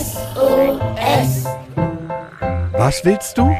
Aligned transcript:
SOS. 0.00 1.46
Was 2.78 3.04
willst 3.04 3.36
du? 3.36 3.50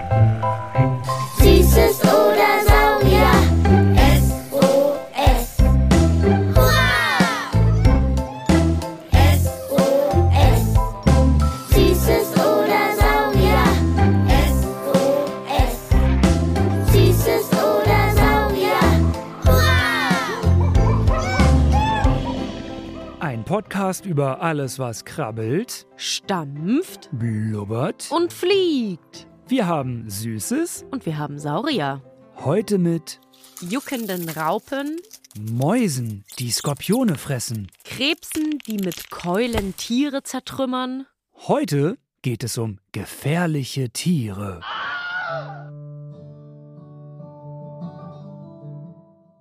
Podcast 24.00 24.06
über 24.06 24.40
alles, 24.40 24.78
was 24.78 25.04
krabbelt, 25.04 25.86
stampft 25.96 27.10
blubbert. 27.12 28.08
und 28.10 28.32
fliegt. 28.32 29.26
Wir 29.48 29.66
haben 29.66 30.08
Süßes, 30.08 30.86
Und 30.90 31.04
wir 31.06 31.18
haben 31.18 31.38
Saurier, 31.38 32.02
heute 32.36 32.78
mit 32.78 33.20
juckenden 33.60 34.28
Raupen, 34.30 34.96
Mäusen, 35.38 36.24
die 36.38 36.50
Skorpione 36.50 37.16
fressen. 37.16 37.68
Krebsen, 37.84 38.58
die 38.66 38.78
mit 38.78 39.10
Keulen 39.10 39.76
Tiere 39.76 40.22
zertrümmern. 40.22 41.06
Heute 41.48 41.98
geht 42.22 42.42
es 42.44 42.58
um 42.58 42.78
gefährliche 42.92 43.90
Tiere. 43.90 44.60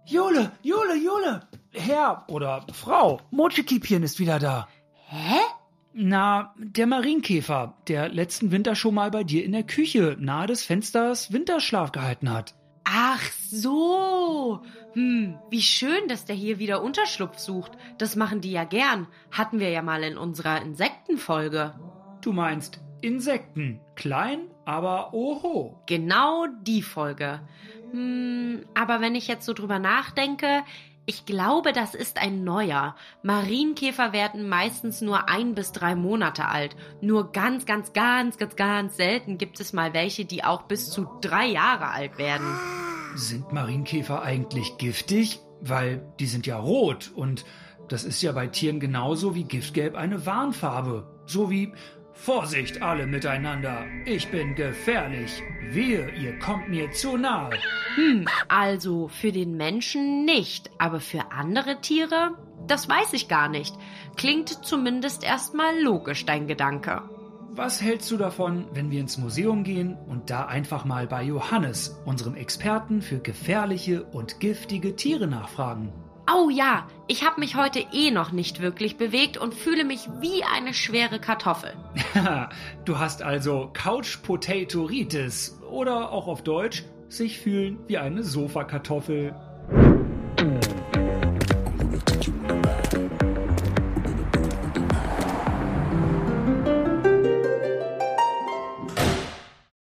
Jule, 0.05 0.51
Jule, 0.63 0.95
Jule! 0.95 1.41
Herr 1.71 2.25
oder 2.27 2.65
Frau, 2.73 3.21
Mochekiepchen 3.31 4.03
ist 4.03 4.19
wieder 4.19 4.39
da. 4.39 4.67
Hä? 5.07 5.39
Na, 5.93 6.53
der 6.57 6.87
Marienkäfer, 6.87 7.75
der 7.87 8.09
letzten 8.09 8.51
Winter 8.51 8.75
schon 8.75 8.95
mal 8.95 9.11
bei 9.11 9.23
dir 9.23 9.43
in 9.43 9.51
der 9.51 9.63
Küche 9.63 10.15
nahe 10.19 10.47
des 10.47 10.63
Fensters 10.63 11.31
Winterschlaf 11.31 11.91
gehalten 11.91 12.31
hat. 12.31 12.55
Ach 12.85 13.21
so. 13.49 14.61
Hm, 14.93 15.37
wie 15.49 15.61
schön, 15.61 16.07
dass 16.07 16.25
der 16.25 16.35
hier 16.35 16.57
wieder 16.57 16.81
Unterschlupf 16.81 17.37
sucht. 17.37 17.73
Das 17.99 18.15
machen 18.15 18.41
die 18.41 18.51
ja 18.51 18.63
gern. 18.63 19.07
Hatten 19.31 19.59
wir 19.59 19.69
ja 19.69 19.83
mal 19.83 20.03
in 20.03 20.17
unserer 20.17 20.61
Insektenfolge. 20.61 21.75
Du 22.21 22.33
meinst 22.33 22.81
Insekten, 23.01 23.79
klein, 23.95 24.39
aber 24.65 25.13
oho. 25.13 25.81
Genau 25.85 26.47
die 26.63 26.81
Folge. 26.81 27.41
Hm, 27.91 28.65
aber 28.73 29.01
wenn 29.01 29.15
ich 29.15 29.27
jetzt 29.27 29.45
so 29.45 29.53
drüber 29.53 29.79
nachdenke, 29.79 30.63
ich 31.09 31.25
glaube, 31.25 31.73
das 31.73 31.95
ist 31.95 32.21
ein 32.21 32.43
neuer. 32.43 32.95
Marienkäfer 33.23 34.13
werden 34.13 34.47
meistens 34.47 35.01
nur 35.01 35.27
ein 35.27 35.55
bis 35.55 35.71
drei 35.71 35.95
Monate 35.95 36.45
alt. 36.45 36.75
Nur 37.01 37.31
ganz, 37.31 37.65
ganz, 37.65 37.93
ganz, 37.93 38.37
ganz, 38.37 38.55
ganz 38.55 38.95
selten 38.95 39.39
gibt 39.39 39.59
es 39.59 39.73
mal 39.73 39.95
welche, 39.95 40.25
die 40.25 40.43
auch 40.43 40.61
bis 40.67 40.91
zu 40.91 41.07
drei 41.19 41.47
Jahre 41.47 41.87
alt 41.87 42.19
werden. 42.19 42.45
Sind 43.15 43.51
Marienkäfer 43.51 44.21
eigentlich 44.21 44.77
giftig? 44.77 45.39
Weil 45.61 46.07
die 46.19 46.27
sind 46.27 46.45
ja 46.45 46.59
rot 46.59 47.11
und 47.15 47.43
das 47.87 48.03
ist 48.03 48.21
ja 48.21 48.31
bei 48.31 48.45
Tieren 48.45 48.79
genauso 48.79 49.33
wie 49.33 49.45
Giftgelb 49.45 49.95
eine 49.95 50.27
Warnfarbe. 50.27 51.23
So 51.25 51.49
wie 51.49 51.73
Vorsicht 52.21 52.81
alle 52.81 53.07
miteinander, 53.07 53.85
ich 54.05 54.29
bin 54.29 54.53
gefährlich. 54.53 55.41
Wehe, 55.71 56.11
ihr 56.15 56.37
kommt 56.37 56.67
mir 56.67 56.91
zu 56.91 57.15
nahe. 57.15 57.51
Hm, 57.95 58.27
also 58.49 59.07
für 59.07 59.31
den 59.31 59.55
Menschen 59.55 60.25
nicht, 60.25 60.69
aber 60.79 60.99
für 60.99 61.31
andere 61.31 61.79
Tiere? 61.79 62.31
Das 62.67 62.89
weiß 62.89 63.13
ich 63.13 63.29
gar 63.29 63.47
nicht. 63.47 63.73
Klingt 64.17 64.49
zumindest 64.65 65.23
erstmal 65.23 65.81
logisch, 65.81 66.25
dein 66.25 66.45
Gedanke. 66.45 67.03
Was 67.51 67.81
hältst 67.81 68.11
du 68.11 68.17
davon, 68.17 68.67
wenn 68.73 68.91
wir 68.91 68.99
ins 68.99 69.17
Museum 69.17 69.63
gehen 69.63 69.97
und 70.07 70.29
da 70.29 70.45
einfach 70.45 70.83
mal 70.83 71.07
bei 71.07 71.23
Johannes, 71.23 71.97
unserem 72.05 72.35
Experten 72.35 73.01
für 73.01 73.19
gefährliche 73.19 74.03
und 74.03 74.41
giftige 74.41 74.97
Tiere, 74.97 75.27
nachfragen? 75.27 75.93
Oh 76.31 76.51
ja, 76.51 76.85
ich 77.07 77.25
habe 77.25 77.39
mich 77.39 77.55
heute 77.55 77.79
eh 77.91 78.11
noch 78.11 78.31
nicht 78.31 78.61
wirklich 78.61 78.97
bewegt 78.97 79.37
und 79.37 79.55
fühle 79.55 79.83
mich 79.83 80.07
wie 80.19 80.43
eine 80.43 80.75
schwere 80.75 81.19
Kartoffel. 81.19 81.73
du 82.85 82.99
hast 82.99 83.23
also 83.23 83.71
Couch 83.73 84.21
Potatoritis 84.21 85.59
oder 85.71 86.11
auch 86.11 86.27
auf 86.27 86.43
Deutsch 86.43 86.83
sich 87.07 87.39
fühlen 87.39 87.79
wie 87.87 87.97
eine 87.97 88.21
Sofakartoffel. 88.21 89.33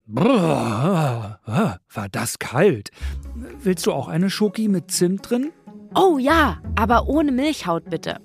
Brrr, 0.07 1.39
ah, 1.45 1.77
war 1.93 2.09
das 2.09 2.39
kalt. 2.39 2.91
Willst 3.63 3.87
du 3.87 3.93
auch 3.93 4.09
eine 4.09 4.31
Schoki 4.31 4.69
mit 4.69 4.91
Zimt 4.91 5.29
drin? 5.29 5.53
Oh 5.95 6.19
ja, 6.19 6.59
aber 6.77 7.09
ohne 7.09 7.33
Milchhaut 7.33 7.91
bitte. 7.91 8.21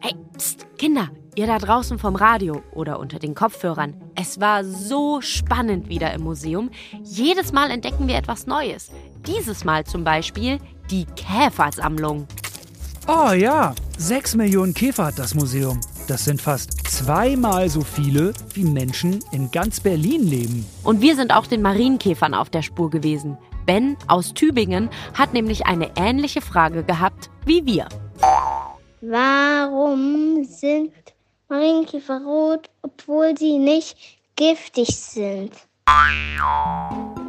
Hey, 0.00 0.14
pst, 0.36 0.66
Kinder, 0.76 1.08
ihr 1.34 1.46
da 1.46 1.58
draußen 1.58 1.98
vom 1.98 2.14
Radio 2.14 2.62
oder 2.72 2.98
unter 2.98 3.18
den 3.18 3.34
Kopfhörern. 3.34 3.94
Es 4.14 4.38
war 4.38 4.64
so 4.64 5.22
spannend 5.22 5.88
wieder 5.88 6.12
im 6.12 6.22
Museum. 6.22 6.70
Jedes 7.02 7.52
Mal 7.52 7.70
entdecken 7.70 8.06
wir 8.06 8.16
etwas 8.16 8.46
Neues. 8.46 8.90
Dieses 9.26 9.64
Mal 9.64 9.84
zum 9.84 10.04
Beispiel 10.04 10.58
die 10.90 11.06
Käfersammlung. 11.16 12.26
Oh 13.08 13.32
ja, 13.32 13.74
sechs 13.96 14.34
Millionen 14.34 14.74
Käfer 14.74 15.06
hat 15.06 15.18
das 15.18 15.34
Museum. 15.34 15.80
Das 16.08 16.24
sind 16.26 16.42
fast 16.42 16.86
zweimal 16.86 17.70
so 17.70 17.80
viele, 17.80 18.34
wie 18.52 18.64
Menschen 18.64 19.20
in 19.32 19.50
ganz 19.50 19.80
Berlin 19.80 20.26
leben. 20.26 20.66
Und 20.84 21.00
wir 21.00 21.16
sind 21.16 21.32
auch 21.32 21.46
den 21.46 21.62
Marienkäfern 21.62 22.34
auf 22.34 22.50
der 22.50 22.62
Spur 22.62 22.90
gewesen. 22.90 23.38
Ben 23.66 23.96
aus 24.06 24.32
Tübingen 24.32 24.88
hat 25.14 25.34
nämlich 25.34 25.66
eine 25.66 25.90
ähnliche 25.96 26.40
Frage 26.40 26.84
gehabt 26.84 27.30
wie 27.44 27.66
wir. 27.66 27.88
Warum 29.00 30.44
sind 30.44 30.92
Marienkäfer 31.48 32.22
rot, 32.24 32.70
obwohl 32.82 33.36
sie 33.36 33.58
nicht 33.58 33.96
giftig 34.36 34.96
sind? 34.96 35.52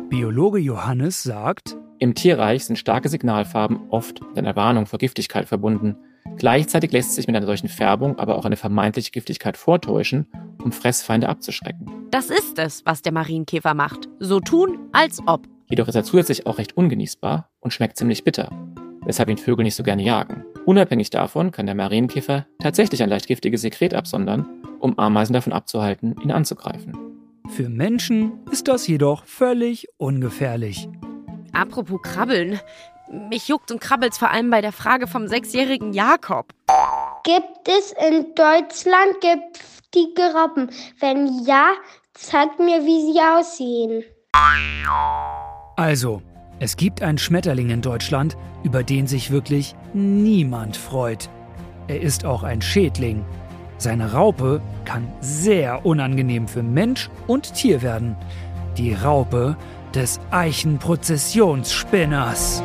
Biologe 0.09 0.59
Johannes 0.59 1.23
sagt, 1.23 1.75
Im 1.99 2.13
Tierreich 2.13 2.65
sind 2.65 2.77
starke 2.77 3.09
Signalfarben 3.09 3.89
oft 3.89 4.21
mit 4.21 4.37
einer 4.37 4.55
Warnung 4.55 4.85
vor 4.85 4.99
Giftigkeit 4.99 5.47
verbunden. 5.47 5.95
Gleichzeitig 6.37 6.91
lässt 6.91 7.15
sich 7.15 7.25
mit 7.25 7.35
einer 7.35 7.47
solchen 7.47 7.69
Färbung 7.69 8.19
aber 8.19 8.35
auch 8.35 8.45
eine 8.45 8.57
vermeintliche 8.57 9.11
Giftigkeit 9.11 9.57
vortäuschen, 9.57 10.27
um 10.63 10.71
Fressfeinde 10.71 11.27
abzuschrecken. 11.29 11.91
Das 12.11 12.29
ist 12.29 12.59
es, 12.59 12.85
was 12.85 13.01
der 13.01 13.11
Marienkäfer 13.11 13.73
macht. 13.73 14.07
So 14.19 14.39
tun, 14.39 14.77
als 14.91 15.19
ob. 15.25 15.47
Jedoch 15.69 15.88
ist 15.88 15.95
er 15.95 16.03
zusätzlich 16.03 16.45
auch 16.45 16.57
recht 16.57 16.78
ungenießbar 16.78 17.50
und 17.59 17.72
schmeckt 17.72 17.97
ziemlich 17.97 18.23
bitter, 18.23 18.50
weshalb 19.03 19.29
ihn 19.29 19.38
Vögel 19.38 19.63
nicht 19.63 19.75
so 19.75 19.83
gerne 19.83 20.01
jagen. 20.01 20.45
Unabhängig 20.66 21.09
davon 21.09 21.51
kann 21.51 21.66
der 21.66 21.75
Marienkäfer 21.75 22.45
tatsächlich 22.59 23.03
ein 23.03 23.09
leicht 23.09 23.28
giftiges 23.28 23.61
Sekret 23.61 23.94
absondern, 23.94 24.45
um 24.79 24.97
Ameisen 24.97 25.33
davon 25.33 25.53
abzuhalten, 25.53 26.16
ihn 26.22 26.31
anzugreifen. 26.31 26.94
für 27.50 27.69
Menschen 27.69 28.33
ist 28.51 28.67
das 28.67 28.88
jedoch 28.88 29.23
völlig 29.25 29.88
ungefährlich. 29.97 30.89
Apropos 31.53 32.01
Krabbeln. 32.01 32.59
Mich 33.29 33.47
juckt 33.47 33.72
und 33.72 33.79
krabbelt's 33.79 34.17
vor 34.17 34.31
allem 34.31 34.49
bei 34.49 34.59
der 34.59 34.73
Frage 34.73 35.07
vom 35.07 35.28
sechsjährigen 35.29 35.94
Jakob. 35.94 36.53
Gibt 37.23 37.67
es 37.67 37.94
in 37.94 38.35
Deutschland 38.35 39.22
giftige 39.22 40.34
Robben? 40.34 40.69
Wenn 40.99 41.45
ja, 41.45 41.72
zeigt 42.13 42.59
mir, 42.59 42.84
wie 42.85 43.13
sie 43.13 43.19
aussehen. 43.22 44.03
Also, 45.77 46.21
es 46.59 46.75
gibt 46.75 47.01
einen 47.03 47.19
Schmetterling 47.19 47.69
in 47.69 47.83
Deutschland, 47.83 48.35
über 48.63 48.83
den 48.83 49.05
sich 49.05 49.29
wirklich 49.29 49.75
niemand 49.93 50.75
freut. 50.75 51.29
Er 51.87 52.02
ist 52.02 52.25
auch 52.25 52.41
ein 52.41 52.63
Schädling. 52.63 53.23
Seine 53.78 54.11
Raupe 54.11 54.59
kann 54.85 55.07
sehr 55.22 55.85
unangenehm 55.85 56.47
für 56.47 56.63
Mensch 56.63 57.11
und 57.28 57.53
Tier 57.53 57.84
werden. 57.84 58.16
Die 58.75 58.93
Raupe 58.93 59.55
des 59.93 60.19
Eichenprozessionsspinners. 60.31 62.63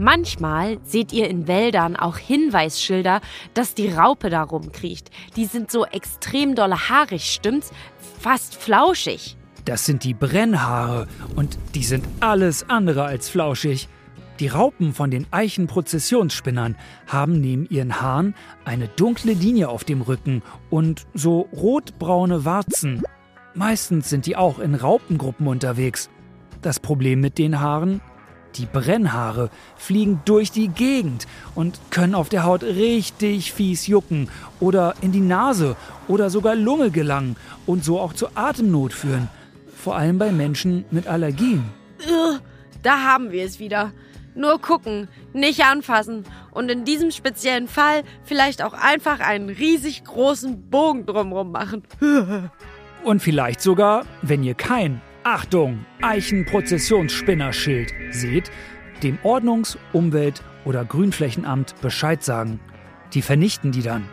Manchmal 0.00 0.78
seht 0.84 1.12
ihr 1.12 1.28
in 1.28 1.48
Wäldern 1.48 1.96
auch 1.96 2.18
Hinweisschilder, 2.18 3.20
dass 3.52 3.74
die 3.74 3.88
Raupe 3.88 4.30
da 4.30 4.44
rumkriecht. 4.44 5.10
Die 5.34 5.44
sind 5.44 5.72
so 5.72 5.84
extrem 5.86 6.54
dolle 6.54 6.88
haarig, 6.88 7.24
stimmt's? 7.32 7.72
Fast 8.20 8.54
flauschig. 8.54 9.36
Das 9.64 9.84
sind 9.84 10.04
die 10.04 10.14
Brennhaare 10.14 11.08
und 11.34 11.58
die 11.74 11.82
sind 11.82 12.06
alles 12.20 12.70
andere 12.70 13.04
als 13.04 13.28
flauschig. 13.28 13.88
Die 14.38 14.46
Raupen 14.46 14.94
von 14.94 15.10
den 15.10 15.26
Eichenprozessionsspinnern 15.32 16.76
haben 17.08 17.40
neben 17.40 17.66
ihren 17.68 18.00
Haaren 18.00 18.36
eine 18.64 18.86
dunkle 18.86 19.32
Linie 19.32 19.68
auf 19.68 19.82
dem 19.82 20.00
Rücken 20.00 20.42
und 20.70 21.08
so 21.12 21.48
rotbraune 21.52 22.44
Warzen. 22.44 23.02
Meistens 23.54 24.08
sind 24.08 24.26
die 24.26 24.36
auch 24.36 24.60
in 24.60 24.76
Raupengruppen 24.76 25.48
unterwegs. 25.48 26.08
Das 26.62 26.78
Problem 26.78 27.20
mit 27.20 27.36
den 27.36 27.58
Haaren? 27.58 28.00
Die 28.58 28.66
Brennhaare 28.66 29.50
fliegen 29.76 30.20
durch 30.24 30.50
die 30.50 30.68
Gegend 30.68 31.26
und 31.54 31.78
können 31.90 32.14
auf 32.14 32.28
der 32.28 32.44
Haut 32.44 32.64
richtig 32.64 33.52
fies 33.52 33.86
jucken 33.86 34.28
oder 34.58 34.94
in 35.00 35.12
die 35.12 35.20
Nase 35.20 35.76
oder 36.08 36.28
sogar 36.28 36.56
Lunge 36.56 36.90
gelangen 36.90 37.36
und 37.66 37.84
so 37.84 38.00
auch 38.00 38.12
zu 38.12 38.28
Atemnot 38.34 38.92
führen. 38.92 39.28
Vor 39.76 39.96
allem 39.96 40.18
bei 40.18 40.32
Menschen 40.32 40.84
mit 40.90 41.06
Allergien. 41.06 41.64
Da 42.82 43.02
haben 43.04 43.30
wir 43.30 43.44
es 43.44 43.60
wieder. 43.60 43.92
Nur 44.34 44.60
gucken, 44.60 45.08
nicht 45.32 45.64
anfassen 45.64 46.24
und 46.50 46.68
in 46.70 46.84
diesem 46.84 47.10
speziellen 47.10 47.68
Fall 47.68 48.02
vielleicht 48.24 48.62
auch 48.62 48.72
einfach 48.72 49.20
einen 49.20 49.48
riesig 49.48 50.04
großen 50.04 50.68
Bogen 50.70 51.06
drumherum 51.06 51.50
machen. 51.52 51.82
Und 53.04 53.22
vielleicht 53.22 53.60
sogar, 53.60 54.04
wenn 54.22 54.42
ihr 54.42 54.54
kein, 54.54 55.00
Achtung, 55.24 55.84
Eichenprozessionsspinnerschild 56.02 57.92
seht, 58.10 58.50
dem 59.02 59.18
Ordnungs-, 59.22 59.78
Umwelt- 59.92 60.42
oder 60.64 60.84
Grünflächenamt 60.84 61.74
Bescheid 61.80 62.22
sagen. 62.22 62.60
Die 63.14 63.22
vernichten 63.22 63.72
die 63.72 63.82
dann. 63.82 64.04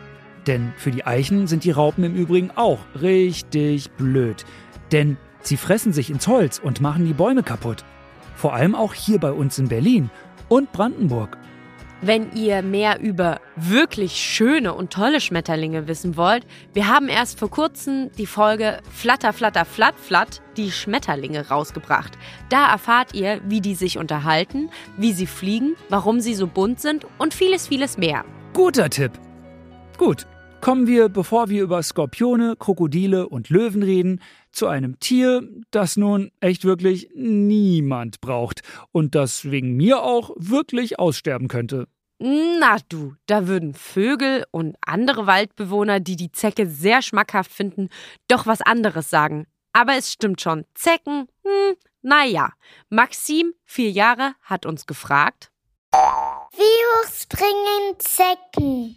Denn 0.46 0.72
für 0.76 0.90
die 0.90 1.04
Eichen 1.04 1.46
sind 1.46 1.64
die 1.64 1.70
Raupen 1.70 2.04
im 2.04 2.14
Übrigen 2.14 2.50
auch 2.54 2.80
richtig 3.00 3.90
blöd. 3.92 4.44
Denn 4.92 5.16
sie 5.40 5.56
fressen 5.56 5.92
sich 5.92 6.10
ins 6.10 6.28
Holz 6.28 6.58
und 6.58 6.80
machen 6.80 7.04
die 7.04 7.14
Bäume 7.14 7.42
kaputt. 7.42 7.84
Vor 8.34 8.54
allem 8.54 8.74
auch 8.74 8.94
hier 8.94 9.18
bei 9.18 9.32
uns 9.32 9.58
in 9.58 9.68
Berlin 9.68 10.10
und 10.48 10.70
Brandenburg. 10.72 11.38
Wenn 12.02 12.30
ihr 12.32 12.60
mehr 12.60 13.00
über 13.00 13.40
wirklich 13.56 14.12
schöne 14.16 14.74
und 14.74 14.92
tolle 14.92 15.18
Schmetterlinge 15.18 15.88
wissen 15.88 16.18
wollt, 16.18 16.46
wir 16.74 16.88
haben 16.88 17.08
erst 17.08 17.38
vor 17.38 17.50
kurzem 17.50 18.10
die 18.18 18.26
Folge 18.26 18.80
Flatter, 18.92 19.32
Flatter, 19.32 19.64
Flatt, 19.64 19.98
Flatt, 19.98 20.42
die 20.58 20.70
Schmetterlinge 20.70 21.48
rausgebracht. 21.48 22.12
Da 22.50 22.70
erfahrt 22.70 23.14
ihr, 23.14 23.40
wie 23.48 23.62
die 23.62 23.74
sich 23.74 23.96
unterhalten, 23.96 24.68
wie 24.98 25.12
sie 25.12 25.26
fliegen, 25.26 25.74
warum 25.88 26.20
sie 26.20 26.34
so 26.34 26.46
bunt 26.46 26.80
sind 26.80 27.06
und 27.16 27.32
vieles, 27.32 27.68
vieles 27.68 27.96
mehr. 27.96 28.26
Guter 28.52 28.90
Tipp. 28.90 29.12
Gut, 29.96 30.26
kommen 30.60 30.86
wir, 30.86 31.08
bevor 31.08 31.48
wir 31.48 31.62
über 31.62 31.82
Skorpione, 31.82 32.56
Krokodile 32.58 33.26
und 33.26 33.48
Löwen 33.48 33.82
reden, 33.82 34.20
zu 34.56 34.66
einem 34.66 34.98
Tier, 34.98 35.42
das 35.70 35.96
nun 35.96 36.30
echt 36.40 36.64
wirklich 36.64 37.10
niemand 37.14 38.20
braucht 38.20 38.62
und 38.92 39.14
das 39.14 39.50
wegen 39.50 39.76
mir 39.76 40.02
auch 40.02 40.30
wirklich 40.36 40.98
aussterben 40.98 41.48
könnte. 41.48 41.86
Na 42.18 42.78
du, 42.88 43.14
da 43.26 43.46
würden 43.46 43.74
Vögel 43.74 44.44
und 44.50 44.76
andere 44.80 45.26
Waldbewohner, 45.26 46.00
die 46.00 46.16
die 46.16 46.32
Zecke 46.32 46.66
sehr 46.66 47.02
schmackhaft 47.02 47.52
finden, 47.52 47.90
doch 48.26 48.46
was 48.46 48.62
anderes 48.62 49.10
sagen. 49.10 49.46
Aber 49.74 49.96
es 49.96 50.10
stimmt 50.10 50.40
schon, 50.40 50.64
Zecken, 50.74 51.28
hm, 51.44 51.76
naja. 52.00 52.52
Maxim, 52.88 53.52
vier 53.66 53.90
Jahre, 53.90 54.32
hat 54.40 54.64
uns 54.64 54.86
gefragt. 54.86 55.50
Wie 55.92 56.58
hoch 56.62 57.12
springen 57.12 57.98
Zecken? 57.98 58.96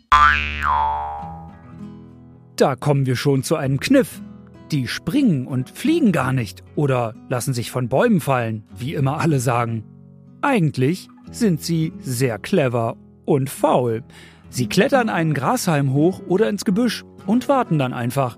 Da 2.55 2.75
kommen 2.77 3.05
wir 3.05 3.17
schon 3.17 3.43
zu 3.43 3.57
einem 3.57 3.79
Kniff. 3.81 4.21
Die 4.71 4.87
springen 4.87 5.47
und 5.47 5.69
fliegen 5.69 6.11
gar 6.11 6.31
nicht 6.31 6.63
oder 6.75 7.15
lassen 7.27 7.53
sich 7.53 7.71
von 7.71 7.89
Bäumen 7.89 8.21
fallen, 8.21 8.63
wie 8.77 8.93
immer 8.93 9.19
alle 9.19 9.39
sagen. 9.39 9.83
Eigentlich 10.41 11.07
sind 11.31 11.61
sie 11.61 11.91
sehr 11.99 12.37
clever 12.37 12.95
und 13.25 13.49
faul. 13.49 14.03
Sie 14.49 14.67
klettern 14.67 15.09
einen 15.09 15.33
Grashalm 15.33 15.93
hoch 15.93 16.21
oder 16.27 16.49
ins 16.49 16.65
Gebüsch 16.65 17.03
und 17.25 17.49
warten 17.49 17.79
dann 17.79 17.93
einfach. 17.93 18.37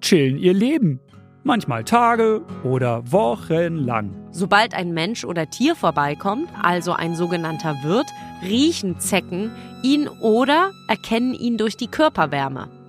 Chillen 0.00 0.38
ihr 0.38 0.54
Leben. 0.54 1.00
Manchmal 1.42 1.84
Tage 1.84 2.42
oder 2.64 3.10
Wochen 3.10 3.76
lang. 3.76 4.10
Sobald 4.30 4.74
ein 4.74 4.92
Mensch 4.92 5.24
oder 5.24 5.48
Tier 5.48 5.74
vorbeikommt, 5.74 6.48
also 6.62 6.92
ein 6.92 7.14
sogenannter 7.14 7.74
Wirt, 7.82 8.08
riechen 8.42 8.98
Zecken 9.00 9.50
ihn 9.82 10.08
oder 10.08 10.72
erkennen 10.88 11.32
ihn 11.32 11.56
durch 11.56 11.76
die 11.76 11.88
Körperwärme. 11.88 12.79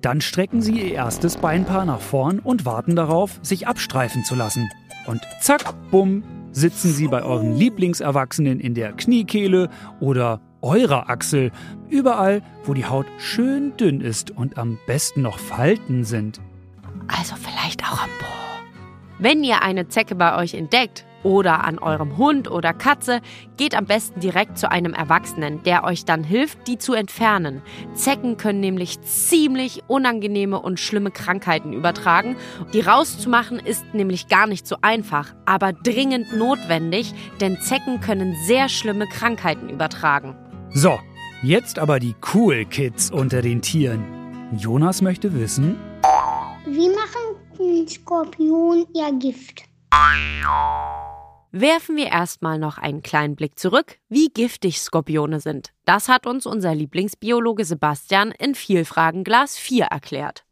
Dann 0.00 0.20
strecken 0.20 0.62
sie 0.62 0.80
ihr 0.80 0.94
erstes 0.94 1.36
Beinpaar 1.36 1.84
nach 1.84 2.00
vorn 2.00 2.38
und 2.38 2.64
warten 2.64 2.94
darauf, 2.94 3.38
sich 3.42 3.66
abstreifen 3.66 4.24
zu 4.24 4.34
lassen. 4.34 4.68
Und 5.06 5.22
zack, 5.40 5.74
bumm, 5.90 6.22
sitzen 6.52 6.92
sie 6.92 7.08
bei 7.08 7.22
euren 7.22 7.56
Lieblingserwachsenen 7.56 8.60
in 8.60 8.74
der 8.74 8.92
Kniekehle 8.92 9.70
oder 10.00 10.40
eurer 10.60 11.08
Achsel, 11.08 11.52
überall, 11.88 12.42
wo 12.64 12.74
die 12.74 12.86
Haut 12.86 13.06
schön 13.18 13.76
dünn 13.76 14.00
ist 14.00 14.30
und 14.30 14.58
am 14.58 14.78
besten 14.86 15.22
noch 15.22 15.38
Falten 15.38 16.04
sind. 16.04 16.40
Also 17.08 17.36
vielleicht 17.36 17.84
auch 17.84 18.02
am 18.02 18.10
Po. 18.18 18.26
Wenn 19.18 19.42
ihr 19.42 19.62
eine 19.62 19.88
Zecke 19.88 20.14
bei 20.14 20.36
euch 20.36 20.54
entdeckt 20.54 21.04
oder 21.28 21.62
an 21.62 21.78
eurem 21.78 22.16
Hund 22.16 22.50
oder 22.50 22.72
Katze, 22.72 23.20
geht 23.58 23.76
am 23.76 23.84
besten 23.84 24.18
direkt 24.20 24.56
zu 24.56 24.70
einem 24.70 24.94
Erwachsenen, 24.94 25.62
der 25.62 25.84
euch 25.84 26.06
dann 26.06 26.24
hilft, 26.24 26.66
die 26.66 26.78
zu 26.78 26.94
entfernen. 26.94 27.60
Zecken 27.92 28.38
können 28.38 28.60
nämlich 28.60 28.98
ziemlich 29.02 29.82
unangenehme 29.88 30.58
und 30.58 30.80
schlimme 30.80 31.10
Krankheiten 31.10 31.74
übertragen. 31.74 32.36
Die 32.72 32.80
rauszumachen 32.80 33.58
ist 33.58 33.84
nämlich 33.92 34.28
gar 34.28 34.46
nicht 34.46 34.66
so 34.66 34.76
einfach, 34.80 35.34
aber 35.44 35.74
dringend 35.74 36.34
notwendig, 36.34 37.12
denn 37.42 37.60
Zecken 37.60 38.00
können 38.00 38.34
sehr 38.46 38.70
schlimme 38.70 39.06
Krankheiten 39.06 39.68
übertragen. 39.68 40.34
So, 40.70 40.98
jetzt 41.42 41.78
aber 41.78 42.00
die 42.00 42.14
Cool 42.32 42.64
Kids 42.64 43.10
unter 43.10 43.42
den 43.42 43.60
Tieren. 43.60 44.02
Jonas 44.56 45.02
möchte 45.02 45.34
wissen, 45.34 45.76
Wie 46.64 46.88
machen 46.88 47.86
Skorpion 47.86 48.86
ihr 48.94 49.12
Gift? 49.18 49.64
Werfen 51.50 51.96
wir 51.96 52.08
erstmal 52.08 52.58
noch 52.58 52.76
einen 52.76 53.02
kleinen 53.02 53.34
Blick 53.34 53.58
zurück, 53.58 53.98
wie 54.10 54.28
giftig 54.28 54.80
Skorpione 54.80 55.40
sind. 55.40 55.72
Das 55.86 56.08
hat 56.08 56.26
uns 56.26 56.44
unser 56.44 56.74
Lieblingsbiologe 56.74 57.64
Sebastian 57.64 58.32
in 58.32 58.54
Vielfragenglas 58.54 59.56
4 59.56 59.86
erklärt. 59.86 60.44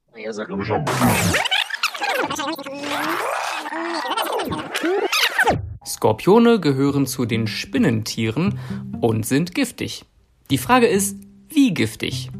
Skorpione 5.84 6.60
gehören 6.60 7.06
zu 7.06 7.26
den 7.26 7.46
Spinnentieren 7.46 8.58
und 9.02 9.26
sind 9.26 9.54
giftig. 9.54 10.06
Die 10.48 10.58
Frage 10.58 10.86
ist, 10.86 11.18
wie 11.50 11.74
giftig? 11.74 12.30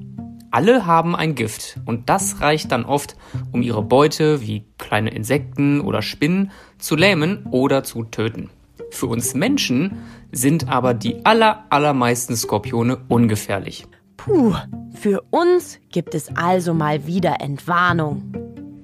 Alle 0.50 0.86
haben 0.86 1.16
ein 1.16 1.34
Gift 1.34 1.78
und 1.84 2.08
das 2.08 2.40
reicht 2.40 2.72
dann 2.72 2.84
oft, 2.84 3.16
um 3.52 3.62
ihre 3.62 3.82
Beute 3.82 4.40
wie 4.40 4.64
kleine 4.78 5.10
Insekten 5.10 5.80
oder 5.80 6.02
Spinnen 6.02 6.50
zu 6.78 6.96
lähmen 6.96 7.46
oder 7.50 7.82
zu 7.82 8.04
töten. 8.04 8.50
Für 8.90 9.06
uns 9.06 9.34
Menschen 9.34 9.98
sind 10.32 10.68
aber 10.68 10.94
die 10.94 11.24
aller, 11.24 11.64
allermeisten 11.70 12.36
Skorpione 12.36 12.98
ungefährlich. 13.08 13.86
Puh, 14.16 14.54
für 14.94 15.22
uns 15.30 15.78
gibt 15.90 16.14
es 16.14 16.34
also 16.36 16.74
mal 16.74 17.06
wieder 17.06 17.40
Entwarnung. 17.40 18.32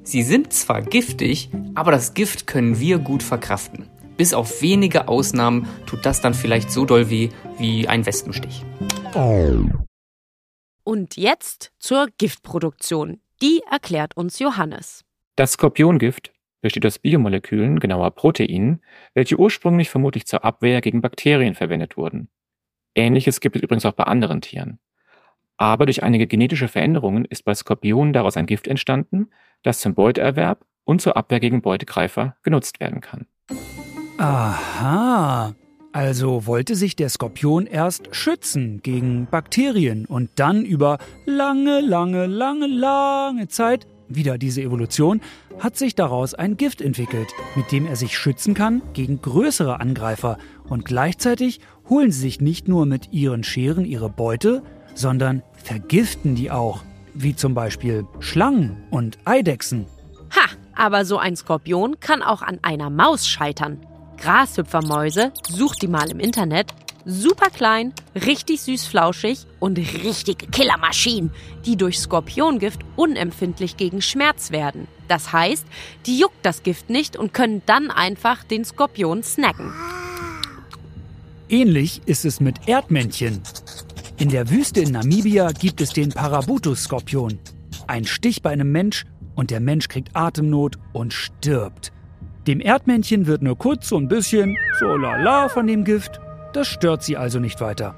Sie 0.03 0.23
sind 0.23 0.53
zwar 0.53 0.83
giftig, 0.83 1.51
aber 1.75 1.93
das 1.93 2.15
Gift 2.15 2.47
können 2.47 2.81
wir 2.81 2.99
gut 2.99 3.23
verkraften. 3.23 3.87
Bis 4.17 4.35
auf 4.35 4.61
wenige 4.61 5.09
Ausnahmen 5.09 5.67
tut 5.87 6.05
das 6.05 6.21
dann 6.21 6.35
vielleicht 6.35 6.71
so 6.71 6.85
doll 6.85 7.09
weh 7.09 7.31
wie 7.59 7.89
ein 7.89 8.05
Wespenstich. 8.05 8.65
Und 10.85 11.17
jetzt 11.17 11.73
zur 11.79 12.09
Giftproduktion. 12.19 13.21
Die 13.41 13.63
erklärt 13.71 14.17
uns 14.17 14.39
Johannes. 14.39 15.05
Das 15.37 15.53
Skorpiongift 15.53 16.33
besteht 16.61 16.87
aus 16.87 16.99
Biomolekülen, 16.99 17.81
genauer 17.81 18.13
Proteinen, 18.13 18.83
welche 19.15 19.39
ursprünglich 19.39 19.91
vermutlich 19.91 20.27
zur 20.27 20.45
Abwehr 20.45 20.81
gegen 20.81 21.01
Bakterien 21.01 21.55
verwendet 21.55 21.97
wurden. 21.97 22.29
Ähnliches 22.95 23.41
gibt 23.41 23.57
es 23.57 23.63
übrigens 23.63 23.85
auch 23.85 23.93
bei 23.93 24.05
anderen 24.05 24.41
Tieren. 24.41 24.79
Aber 25.57 25.87
durch 25.87 26.03
einige 26.03 26.27
genetische 26.27 26.69
Veränderungen 26.69 27.25
ist 27.25 27.45
bei 27.45 27.55
Skorpionen 27.55 28.13
daraus 28.13 28.37
ein 28.37 28.47
Gift 28.47 28.67
entstanden, 28.67 29.31
das 29.63 29.81
zum 29.81 29.95
Beuteerwerb 29.95 30.65
und 30.85 31.01
zur 31.01 31.17
Abwehr 31.17 31.41
gegen 31.41 31.63
Beutegreifer 31.63 32.37
genutzt 32.43 32.81
werden 32.81 33.01
kann. 33.01 33.27
aha, 34.19 35.55
also 35.93 36.47
wollte 36.47 36.75
sich 36.75 36.97
der 36.97 37.09
Skorpion 37.09 37.67
erst 37.67 38.15
schützen 38.15 38.81
gegen 38.83 39.27
Bakterien 39.31 40.07
und 40.07 40.31
dann 40.37 40.65
über 40.65 40.99
lange, 41.27 41.81
lange, 41.81 42.27
lange, 42.27 42.67
lange 42.67 43.49
Zeit, 43.49 43.87
wieder 44.09 44.39
diese 44.39 44.63
Evolution, 44.63 45.21
hat 45.59 45.77
sich 45.77 45.95
daraus 45.95 46.35
ein 46.35 46.57
Gift 46.57 46.81
entwickelt, 46.81 47.29
mit 47.57 47.73
dem 47.73 47.87
er 47.87 47.97
sich 47.97 48.17
schützen 48.17 48.55
kann 48.55 48.83
gegen 48.95 49.21
größere 49.21 49.81
Angreifer 49.81 50.39
und 50.69 50.85
gleichzeitig 50.85 51.61
holen 51.89 52.11
sie 52.11 52.21
sich 52.21 52.41
nicht 52.41 52.69
nur 52.69 52.87
mit 52.87 53.13
ihren 53.13 53.45
Scheren 53.45 53.85
ihre 53.85 54.09
Beute, 54.09 54.63
sondern 54.95 55.43
vergiften 55.53 56.35
die 56.35 56.51
auch, 56.51 56.83
wie 57.15 57.37
zum 57.37 57.55
Beispiel 57.55 58.07
Schlangen 58.21 58.83
und 58.91 59.19
Eidechsen. 59.25 59.87
Ha, 60.35 60.49
aber 60.75 61.05
so 61.05 61.19
ein 61.19 61.37
Skorpion 61.37 62.01
kann 62.01 62.23
auch 62.23 62.41
an 62.41 62.59
einer 62.63 62.89
Maus 62.89 63.29
scheitern. 63.29 63.81
Grashüpfermäuse, 64.19 65.33
sucht 65.49 65.83
die 65.83 65.89
mal 65.89 66.11
im 66.11 66.21
Internet. 66.21 66.73
Super 67.05 67.51
klein, 67.51 67.93
richtig 68.15 68.61
süß 68.61 68.87
flauschig 68.87 69.47
und 69.59 69.79
richtige 69.79 70.47
Killermaschinen, 70.47 71.33
die 71.67 71.77
durch 71.77 71.99
Skorpiongift 71.99 72.81
unempfindlich 72.95 73.77
gegen 73.77 74.01
Schmerz 74.01 74.53
werden. 74.53 74.87
Das 75.09 75.33
heißt, 75.33 75.67
die 76.07 76.19
juckt 76.19 76.45
das 76.47 76.63
Gift 76.63 76.91
nicht 76.91 77.17
und 77.17 77.35
können 77.35 77.63
dann 77.67 77.91
einfach 77.91 78.45
den 78.45 78.65
Skorpion 78.65 79.23
snacken. 79.23 79.73
Ähnlich 81.49 82.01
ist 82.07 82.25
es 82.25 82.41
mit 82.41 82.69
Erdmännchen. 82.69 83.43
In 84.17 84.29
der 84.29 84.49
Wüste 84.49 84.81
in 84.81 84.93
Namibia 84.93 85.51
gibt 85.53 85.81
es 85.81 85.93
den 85.93 86.11
Parabutus-Skorpion. 86.11 87.39
Ein 87.89 88.05
Stich 88.05 88.41
bei 88.41 88.51
einem 88.51 88.71
Mensch 88.71 89.05
und 89.35 89.51
der 89.51 89.61
Mensch 89.61 89.89
kriegt 89.89 90.15
Atemnot 90.15 90.79
und 90.93 91.13
stirbt. 91.13 91.93
Dem 92.47 92.61
Erdmännchen 92.61 93.27
wird 93.27 93.43
nur 93.43 93.57
kurz 93.57 93.89
so 93.89 93.97
ein 93.97 94.09
bisschen 94.09 94.57
so 94.81 94.97
lala 94.97 95.49
von 95.49 95.69
dem 95.69 95.85
Gift. 95.85 96.21
Das 96.53 96.67
stört 96.67 97.05
sie 97.05 97.17
also 97.17 97.39
nicht 97.39 97.61
weiter. 97.61 97.95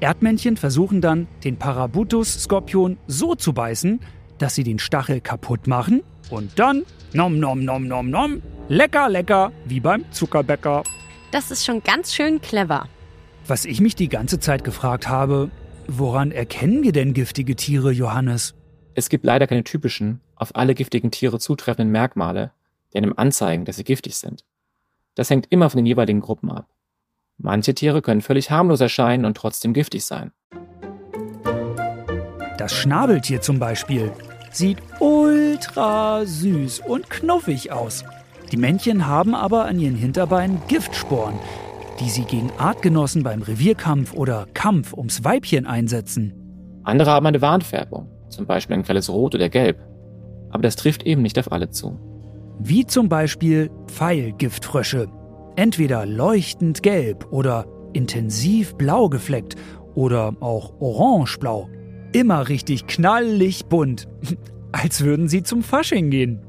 Erdmännchen 0.00 0.56
versuchen 0.56 1.00
dann, 1.00 1.28
den 1.44 1.56
Parabutus-Skorpion 1.56 2.98
so 3.06 3.36
zu 3.36 3.52
beißen, 3.52 4.00
dass 4.38 4.56
sie 4.56 4.64
den 4.64 4.80
Stachel 4.80 5.20
kaputt 5.20 5.68
machen 5.68 6.02
und 6.30 6.58
dann 6.58 6.82
nom 7.12 7.38
nom 7.38 7.64
nom 7.64 7.86
nom 7.86 8.10
nom 8.10 8.42
lecker 8.68 9.08
lecker 9.08 9.52
wie 9.66 9.78
beim 9.78 10.10
Zuckerbäcker. 10.10 10.82
Das 11.30 11.52
ist 11.52 11.64
schon 11.64 11.80
ganz 11.82 12.12
schön 12.12 12.40
clever. 12.40 12.88
Was 13.46 13.64
ich 13.64 13.80
mich 13.80 13.94
die 13.94 14.08
ganze 14.08 14.40
Zeit 14.40 14.64
gefragt 14.64 15.08
habe, 15.08 15.50
woran 15.86 16.32
erkennen 16.32 16.82
wir 16.82 16.92
denn 16.92 17.12
giftige 17.12 17.54
Tiere, 17.54 17.92
Johannes? 17.92 18.54
Es 18.94 19.08
gibt 19.10 19.24
leider 19.24 19.46
keine 19.46 19.62
typischen, 19.62 20.20
auf 20.34 20.56
alle 20.56 20.74
giftigen 20.74 21.12
Tiere 21.12 21.38
zutreffenden 21.38 21.92
Merkmale, 21.92 22.52
die 22.92 22.98
einem 22.98 23.14
anzeigen, 23.16 23.64
dass 23.64 23.76
sie 23.76 23.84
giftig 23.84 24.16
sind. 24.16 24.44
Das 25.14 25.30
hängt 25.30 25.46
immer 25.50 25.70
von 25.70 25.78
den 25.78 25.86
jeweiligen 25.86 26.20
Gruppen 26.20 26.50
ab. 26.50 26.68
Manche 27.36 27.74
Tiere 27.74 28.02
können 28.02 28.20
völlig 28.20 28.50
harmlos 28.50 28.80
erscheinen 28.80 29.24
und 29.24 29.36
trotzdem 29.36 29.72
giftig 29.72 30.04
sein. 30.04 30.32
Das 32.58 32.74
Schnabeltier 32.74 33.40
zum 33.40 33.58
Beispiel 33.58 34.12
sieht 34.50 34.78
ultra 34.98 36.26
süß 36.26 36.80
und 36.80 37.08
knuffig 37.08 37.72
aus. 37.72 38.04
Die 38.52 38.56
Männchen 38.56 39.06
haben 39.06 39.34
aber 39.34 39.64
an 39.64 39.78
ihren 39.78 39.94
Hinterbeinen 39.94 40.60
Giftsporen, 40.68 41.38
die 42.00 42.10
sie 42.10 42.24
gegen 42.24 42.50
Artgenossen 42.58 43.22
beim 43.22 43.42
Revierkampf 43.42 44.12
oder 44.12 44.46
Kampf 44.52 44.92
ums 44.92 45.24
Weibchen 45.24 45.66
einsetzen. 45.66 46.34
Andere 46.82 47.10
haben 47.10 47.26
eine 47.26 47.40
Warnfärbung, 47.40 48.10
zum 48.28 48.46
Beispiel 48.46 48.76
ein 48.76 48.82
grelles 48.82 49.08
Rot 49.08 49.34
oder 49.34 49.48
Gelb. 49.48 49.78
Aber 50.50 50.62
das 50.62 50.76
trifft 50.76 51.04
eben 51.04 51.22
nicht 51.22 51.38
auf 51.38 51.52
alle 51.52 51.70
zu. 51.70 51.98
Wie 52.62 52.84
zum 52.84 53.08
Beispiel 53.08 53.70
Pfeilgiftfrösche. 53.86 55.08
Entweder 55.56 56.04
leuchtend 56.04 56.82
gelb 56.82 57.26
oder 57.30 57.66
intensiv 57.94 58.74
blau 58.74 59.08
gefleckt 59.08 59.56
oder 59.94 60.34
auch 60.40 60.74
orangeblau. 60.78 61.70
Immer 62.12 62.48
richtig 62.50 62.86
knallig 62.86 63.64
bunt. 63.66 64.08
Als 64.72 65.02
würden 65.02 65.26
sie 65.28 65.42
zum 65.42 65.62
Fasching 65.62 66.10
gehen. 66.10 66.40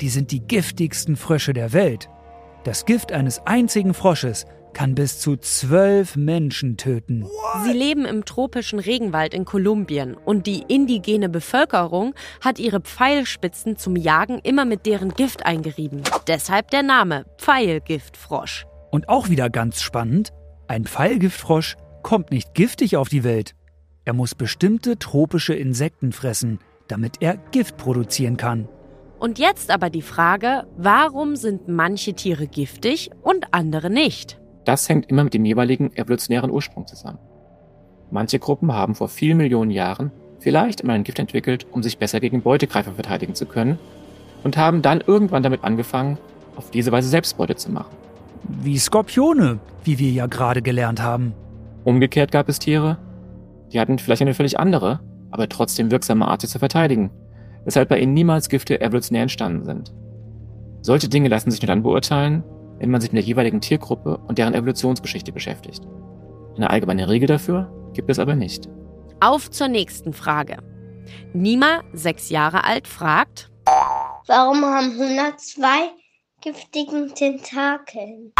Die 0.00 0.08
sind 0.08 0.32
die 0.32 0.40
giftigsten 0.40 1.14
Frösche 1.14 1.52
der 1.52 1.74
Welt. 1.74 2.08
Das 2.64 2.86
Gift 2.86 3.12
eines 3.12 3.46
einzigen 3.46 3.92
Frosches 3.92 4.46
kann 4.74 4.94
bis 4.94 5.20
zu 5.20 5.36
zwölf 5.36 6.16
Menschen 6.16 6.76
töten. 6.76 7.26
Sie 7.64 7.72
leben 7.72 8.04
im 8.04 8.24
tropischen 8.24 8.78
Regenwald 8.78 9.32
in 9.32 9.44
Kolumbien 9.44 10.14
und 10.14 10.46
die 10.46 10.64
indigene 10.68 11.28
Bevölkerung 11.28 12.14
hat 12.42 12.58
ihre 12.58 12.80
Pfeilspitzen 12.80 13.78
zum 13.78 13.96
Jagen 13.96 14.40
immer 14.40 14.64
mit 14.64 14.84
deren 14.84 15.14
Gift 15.14 15.46
eingerieben. 15.46 16.02
Deshalb 16.26 16.70
der 16.70 16.82
Name 16.82 17.24
Pfeilgiftfrosch. 17.38 18.66
Und 18.90 19.08
auch 19.08 19.28
wieder 19.28 19.48
ganz 19.48 19.80
spannend, 19.80 20.30
ein 20.68 20.84
Pfeilgiftfrosch 20.84 21.76
kommt 22.02 22.30
nicht 22.30 22.54
giftig 22.54 22.96
auf 22.96 23.08
die 23.08 23.24
Welt. 23.24 23.54
Er 24.04 24.12
muss 24.12 24.34
bestimmte 24.34 24.98
tropische 24.98 25.54
Insekten 25.54 26.12
fressen, 26.12 26.58
damit 26.88 27.22
er 27.22 27.38
Gift 27.52 27.76
produzieren 27.78 28.36
kann. 28.36 28.68
Und 29.18 29.38
jetzt 29.38 29.70
aber 29.70 29.88
die 29.88 30.02
Frage, 30.02 30.66
warum 30.76 31.36
sind 31.36 31.66
manche 31.66 32.12
Tiere 32.12 32.46
giftig 32.46 33.10
und 33.22 33.54
andere 33.54 33.88
nicht? 33.88 34.38
Das 34.64 34.88
hängt 34.88 35.06
immer 35.10 35.24
mit 35.24 35.34
dem 35.34 35.44
jeweiligen 35.44 35.94
evolutionären 35.96 36.50
Ursprung 36.50 36.86
zusammen. 36.86 37.18
Manche 38.10 38.38
Gruppen 38.38 38.72
haben 38.72 38.94
vor 38.94 39.08
vielen 39.08 39.38
Millionen 39.38 39.70
Jahren 39.70 40.10
vielleicht 40.40 40.82
einmal 40.82 40.96
ein 40.96 41.04
Gift 41.04 41.18
entwickelt, 41.18 41.66
um 41.70 41.82
sich 41.82 41.98
besser 41.98 42.20
gegen 42.20 42.42
Beutegreifer 42.42 42.92
verteidigen 42.92 43.34
zu 43.34 43.46
können 43.46 43.78
und 44.42 44.56
haben 44.56 44.82
dann 44.82 45.00
irgendwann 45.00 45.42
damit 45.42 45.64
angefangen, 45.64 46.18
auf 46.56 46.70
diese 46.70 46.92
Weise 46.92 47.08
Selbstbeute 47.08 47.56
zu 47.56 47.72
machen. 47.72 47.96
Wie 48.62 48.78
Skorpione, 48.78 49.58
wie 49.84 49.98
wir 49.98 50.10
ja 50.10 50.26
gerade 50.26 50.62
gelernt 50.62 51.02
haben. 51.02 51.34
Umgekehrt 51.84 52.30
gab 52.30 52.48
es 52.48 52.58
Tiere, 52.58 52.98
die 53.72 53.80
hatten 53.80 53.98
vielleicht 53.98 54.22
eine 54.22 54.34
völlig 54.34 54.58
andere, 54.58 55.00
aber 55.30 55.48
trotzdem 55.48 55.90
wirksame 55.90 56.28
Art, 56.28 56.42
sich 56.42 56.50
zu 56.50 56.58
verteidigen, 56.58 57.10
weshalb 57.64 57.88
bei 57.88 57.98
ihnen 57.98 58.14
niemals 58.14 58.48
Gifte 58.48 58.80
evolutionär 58.80 59.22
entstanden 59.22 59.64
sind. 59.64 59.92
Solche 60.82 61.08
Dinge 61.08 61.28
lassen 61.28 61.50
sich 61.50 61.60
nur 61.62 61.68
dann 61.68 61.82
beurteilen, 61.82 62.44
wenn 62.78 62.90
man 62.90 63.00
sich 63.00 63.12
mit 63.12 63.22
der 63.22 63.26
jeweiligen 63.26 63.60
Tiergruppe 63.60 64.18
und 64.26 64.38
deren 64.38 64.54
Evolutionsgeschichte 64.54 65.32
beschäftigt. 65.32 65.82
Eine 66.56 66.70
allgemeine 66.70 67.08
Regel 67.08 67.26
dafür 67.26 67.72
gibt 67.94 68.10
es 68.10 68.18
aber 68.18 68.34
nicht. 68.34 68.68
Auf 69.20 69.50
zur 69.50 69.68
nächsten 69.68 70.12
Frage. 70.12 70.58
Nima, 71.32 71.82
sechs 71.92 72.30
Jahre 72.30 72.64
alt, 72.64 72.88
fragt, 72.88 73.50
Warum 74.26 74.64
haben 74.64 74.92
Hühner 74.92 75.36
zwei 75.36 75.90
giftigen 76.40 77.14
Tentakeln? 77.14 78.32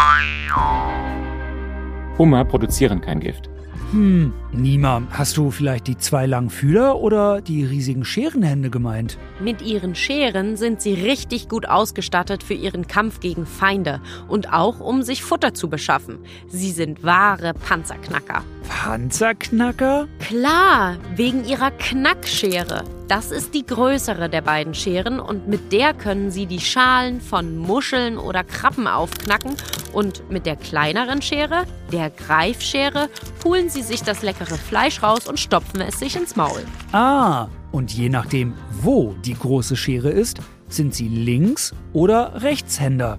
Hummer 2.17 2.45
produzieren 2.45 3.01
kein 3.01 3.19
Gift. 3.19 3.49
Hm, 3.91 4.33
Nima, 4.55 5.03
hast 5.11 5.37
du 5.37 5.51
vielleicht 5.51 5.87
die 5.87 5.97
zwei 5.97 6.25
langen 6.25 6.49
Fühler 6.49 6.97
oder 6.97 7.41
die 7.41 7.65
riesigen 7.65 8.05
Scherenhände 8.05 8.69
gemeint? 8.69 9.17
mit 9.39 9.61
ihren 9.61 9.95
Scheren 9.95 10.57
sind 10.57 10.81
sie 10.81 10.93
richtig 10.93 11.49
gut 11.49 11.67
ausgestattet 11.67 12.43
für 12.43 12.53
ihren 12.53 12.87
Kampf 12.87 13.19
gegen 13.19 13.45
Feinde 13.45 14.01
und 14.27 14.51
auch 14.53 14.79
um 14.79 15.03
sich 15.03 15.23
Futter 15.23 15.53
zu 15.53 15.69
beschaffen. 15.69 16.19
Sie 16.47 16.71
sind 16.71 17.03
wahre 17.03 17.53
Panzerknacker. 17.53 18.43
Panzerknacker? 18.67 20.07
Klar, 20.19 20.97
wegen 21.15 21.45
ihrer 21.45 21.71
Knackschere. 21.71 22.83
Das 23.07 23.29
ist 23.29 23.53
die 23.53 23.65
größere 23.65 24.29
der 24.29 24.41
beiden 24.41 24.73
Scheren 24.73 25.19
und 25.19 25.47
mit 25.47 25.71
der 25.71 25.93
können 25.93 26.31
sie 26.31 26.47
die 26.47 26.59
Schalen 26.59 27.21
von 27.21 27.55
Muscheln 27.55 28.17
oder 28.17 28.43
Krabben 28.43 28.87
aufknacken 28.87 29.55
und 29.93 30.27
mit 30.31 30.47
der 30.47 30.55
kleineren 30.55 31.21
Schere, 31.21 31.65
der 31.91 32.09
Greifschere, 32.09 33.09
pulen 33.41 33.69
sie 33.69 33.83
sich 33.83 34.01
das 34.01 34.23
leckere 34.23 34.44
Fleisch 34.53 35.01
raus 35.01 35.27
und 35.27 35.39
stopfen 35.39 35.81
es 35.81 35.99
sich 35.99 36.15
ins 36.15 36.35
Maul. 36.35 36.63
Ah, 36.91 37.47
und 37.71 37.91
je 37.91 38.09
nachdem, 38.09 38.53
wo 38.81 39.15
die 39.25 39.33
große 39.33 39.75
Schere 39.75 40.09
ist, 40.09 40.39
sind 40.69 40.93
sie 40.93 41.07
Links- 41.07 41.73
oder 41.93 42.41
Rechtshänder. 42.41 43.17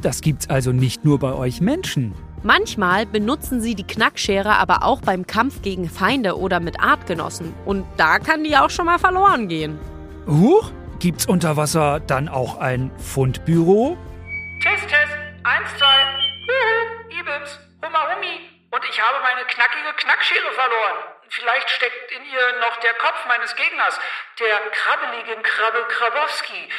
Das 0.00 0.20
gibt's 0.20 0.48
also 0.48 0.72
nicht 0.72 1.04
nur 1.04 1.18
bei 1.18 1.32
euch 1.32 1.60
Menschen. 1.60 2.14
Manchmal 2.42 3.04
benutzen 3.04 3.60
sie 3.60 3.74
die 3.74 3.86
Knackschere 3.86 4.56
aber 4.56 4.82
auch 4.82 5.02
beim 5.02 5.26
Kampf 5.26 5.60
gegen 5.60 5.90
Feinde 5.90 6.38
oder 6.38 6.58
mit 6.58 6.80
Artgenossen. 6.80 7.52
Und 7.66 7.84
da 7.98 8.18
kann 8.18 8.44
die 8.44 8.56
auch 8.56 8.70
schon 8.70 8.86
mal 8.86 8.98
verloren 8.98 9.48
gehen. 9.48 9.78
Huch, 10.26 10.70
gibt's 11.00 11.26
unter 11.26 11.56
Wasser 11.56 12.00
dann 12.00 12.28
auch 12.28 12.56
ein 12.56 12.90
Fundbüro? 12.96 13.96
Test, 14.62 14.84
Test. 14.88 15.12
Eins, 15.42 15.68
zwei. 15.78 16.99
Meine 19.30 19.46
knackige 19.46 19.92
Knackschere 19.96 20.50
verloren. 20.52 20.98
Vielleicht 21.28 21.70
steckt 21.70 22.10
in 22.10 22.22
ihr 22.24 22.60
noch 22.60 22.76
der 22.78 22.94
Kopf 22.94 23.24
meines 23.28 23.54
Gegners, 23.54 23.98
der 24.40 24.58
krabbeligen 24.72 25.42
Krabbe 25.42 25.86
Krabowski. 25.88 26.56
Äh, 26.56 26.70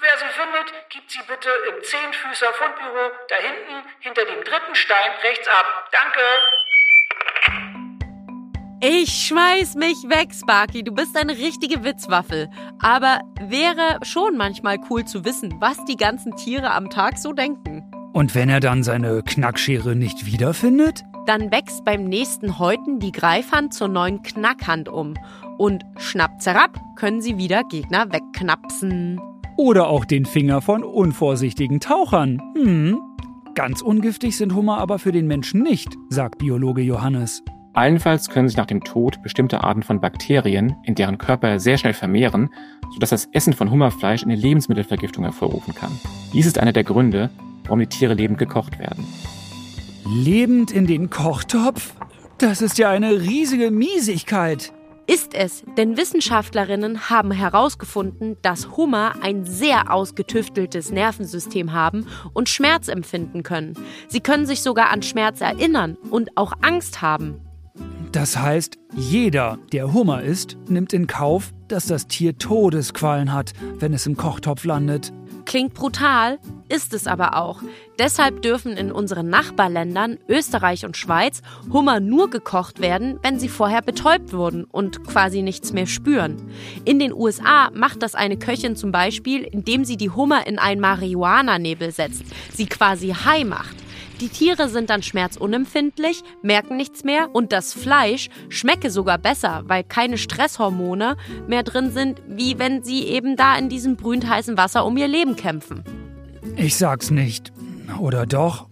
Wer 0.00 0.16
sie 0.16 0.32
findet, 0.32 0.88
gibt 0.88 1.10
sie 1.10 1.20
bitte 1.28 1.50
im 1.68 1.82
Zehnfüßer 1.82 2.52
Fundbüro 2.54 3.12
da 3.28 3.36
hinten 3.36 3.84
hinter 4.00 4.24
dem 4.24 4.42
dritten 4.44 4.74
Stein 4.74 5.10
rechts 5.22 5.46
ab. 5.48 5.90
Danke. 5.92 6.20
Ich 8.82 9.26
schmeiß 9.26 9.74
mich 9.74 9.98
weg, 10.08 10.30
Sparky. 10.32 10.82
Du 10.82 10.94
bist 10.94 11.14
eine 11.18 11.36
richtige 11.36 11.84
Witzwaffel. 11.84 12.48
Aber 12.80 13.20
wäre 13.38 13.98
schon 14.04 14.38
manchmal 14.38 14.78
cool 14.88 15.04
zu 15.04 15.26
wissen, 15.26 15.60
was 15.60 15.84
die 15.84 15.98
ganzen 15.98 16.34
Tiere 16.36 16.70
am 16.70 16.88
Tag 16.88 17.18
so 17.18 17.34
denken. 17.34 17.84
Und 18.14 18.34
wenn 18.34 18.48
er 18.48 18.60
dann 18.60 18.82
seine 18.82 19.22
Knackschere 19.22 19.94
nicht 19.94 20.24
wiederfindet? 20.24 21.04
Dann 21.26 21.50
wächst 21.50 21.84
beim 21.84 22.04
nächsten 22.04 22.58
Häuten 22.58 22.98
die 22.98 23.12
Greifhand 23.12 23.74
zur 23.74 23.88
neuen 23.88 24.22
Knackhand 24.22 24.88
um. 24.88 25.14
Und 25.58 25.84
schnapp 25.98 26.40
zerab 26.40 26.80
können 26.96 27.20
sie 27.20 27.36
wieder 27.36 27.62
Gegner 27.64 28.12
wegknapsen. 28.12 29.20
Oder 29.56 29.88
auch 29.88 30.04
den 30.04 30.24
Finger 30.24 30.62
von 30.62 30.82
unvorsichtigen 30.82 31.80
Tauchern. 31.80 32.40
Hm. 32.56 32.98
Ganz 33.54 33.82
ungiftig 33.82 34.36
sind 34.36 34.54
Hummer 34.54 34.78
aber 34.78 34.98
für 34.98 35.12
den 35.12 35.26
Menschen 35.26 35.62
nicht, 35.62 35.96
sagt 36.08 36.38
Biologe 36.38 36.82
Johannes. 36.82 37.42
Allenfalls 37.72 38.30
können 38.30 38.48
sich 38.48 38.56
nach 38.56 38.66
dem 38.66 38.82
Tod 38.82 39.22
bestimmte 39.22 39.62
Arten 39.62 39.82
von 39.82 40.00
Bakterien 40.00 40.76
in 40.84 40.94
deren 40.94 41.18
Körper 41.18 41.60
sehr 41.60 41.78
schnell 41.78 41.92
vermehren, 41.92 42.48
sodass 42.92 43.10
das 43.10 43.28
Essen 43.32 43.52
von 43.52 43.70
Hummerfleisch 43.70 44.24
eine 44.24 44.34
Lebensmittelvergiftung 44.34 45.24
hervorrufen 45.24 45.74
kann. 45.74 45.92
Dies 46.32 46.46
ist 46.46 46.58
einer 46.58 46.72
der 46.72 46.84
Gründe, 46.84 47.30
warum 47.64 47.78
die 47.78 47.86
Tiere 47.86 48.14
lebend 48.14 48.38
gekocht 48.38 48.78
werden. 48.78 49.06
Lebend 50.12 50.72
in 50.72 50.88
den 50.88 51.08
Kochtopf? 51.08 51.94
Das 52.38 52.62
ist 52.62 52.78
ja 52.78 52.90
eine 52.90 53.20
riesige 53.20 53.70
Miesigkeit. 53.70 54.72
Ist 55.06 55.34
es, 55.34 55.62
denn 55.78 55.96
Wissenschaftlerinnen 55.96 57.10
haben 57.10 57.30
herausgefunden, 57.30 58.36
dass 58.42 58.76
Hummer 58.76 59.14
ein 59.22 59.44
sehr 59.44 59.94
ausgetüfteltes 59.94 60.90
Nervensystem 60.90 61.72
haben 61.72 62.08
und 62.32 62.48
Schmerz 62.48 62.88
empfinden 62.88 63.44
können. 63.44 63.74
Sie 64.08 64.18
können 64.18 64.46
sich 64.46 64.62
sogar 64.62 64.90
an 64.90 65.02
Schmerz 65.02 65.40
erinnern 65.42 65.96
und 66.10 66.36
auch 66.36 66.54
Angst 66.60 67.02
haben. 67.02 67.40
Das 68.10 68.36
heißt, 68.36 68.78
jeder, 68.96 69.58
der 69.70 69.92
Hummer 69.92 70.22
isst, 70.22 70.58
nimmt 70.68 70.92
in 70.92 71.06
Kauf, 71.06 71.52
dass 71.68 71.86
das 71.86 72.08
Tier 72.08 72.36
Todesqualen 72.36 73.32
hat, 73.32 73.52
wenn 73.78 73.94
es 73.94 74.06
im 74.06 74.16
Kochtopf 74.16 74.64
landet. 74.64 75.12
Klingt 75.50 75.74
brutal, 75.74 76.38
ist 76.68 76.94
es 76.94 77.08
aber 77.08 77.36
auch. 77.36 77.60
Deshalb 77.98 78.40
dürfen 78.40 78.76
in 78.76 78.92
unseren 78.92 79.28
Nachbarländern 79.30 80.18
Österreich 80.28 80.84
und 80.84 80.96
Schweiz 80.96 81.42
Hummer 81.72 81.98
nur 81.98 82.30
gekocht 82.30 82.80
werden, 82.80 83.18
wenn 83.22 83.40
sie 83.40 83.48
vorher 83.48 83.82
betäubt 83.82 84.32
wurden 84.32 84.62
und 84.62 85.02
quasi 85.02 85.42
nichts 85.42 85.72
mehr 85.72 85.88
spüren. 85.88 86.36
In 86.84 87.00
den 87.00 87.12
USA 87.12 87.70
macht 87.74 88.04
das 88.04 88.14
eine 88.14 88.36
Köchin 88.36 88.76
zum 88.76 88.92
Beispiel, 88.92 89.42
indem 89.42 89.84
sie 89.84 89.96
die 89.96 90.10
Hummer 90.10 90.46
in 90.46 90.60
einen 90.60 90.80
Marihuana-Nebel 90.80 91.90
setzt, 91.90 92.22
sie 92.52 92.66
quasi 92.66 93.08
high 93.08 93.44
macht. 93.44 93.74
Die 94.20 94.28
Tiere 94.28 94.68
sind 94.68 94.90
dann 94.90 95.02
schmerzunempfindlich, 95.02 96.22
merken 96.42 96.76
nichts 96.76 97.04
mehr 97.04 97.34
und 97.34 97.52
das 97.52 97.72
Fleisch 97.72 98.28
schmecke 98.50 98.90
sogar 98.90 99.16
besser, 99.16 99.62
weil 99.64 99.82
keine 99.82 100.18
Stresshormone 100.18 101.16
mehr 101.46 101.62
drin 101.62 101.90
sind, 101.90 102.20
wie 102.28 102.58
wenn 102.58 102.82
sie 102.82 103.04
eben 103.04 103.36
da 103.36 103.56
in 103.56 103.70
diesem 103.70 103.96
brühend 103.96 104.28
heißen 104.28 104.58
Wasser 104.58 104.84
um 104.84 104.98
ihr 104.98 105.08
Leben 105.08 105.36
kämpfen. 105.36 105.84
Ich 106.56 106.76
sag's 106.76 107.10
nicht. 107.10 107.50
Oder 107.98 108.26
doch? 108.26 108.68